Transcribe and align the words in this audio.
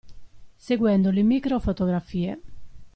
Seguendo 0.67 1.11
le 1.11 1.21
micro-fotografie. 1.21 2.39